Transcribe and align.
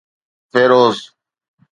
Feroze 0.51 1.13